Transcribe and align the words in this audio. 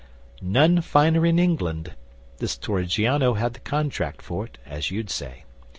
'None 0.41 0.81
finer 0.81 1.27
in 1.27 1.37
England. 1.37 1.93
This 2.39 2.57
Torrigiano 2.57 3.35
had 3.35 3.53
the 3.53 3.59
contract 3.59 4.23
for 4.23 4.43
it, 4.45 4.57
as 4.65 4.89
you'd 4.89 5.11
say. 5.11 5.43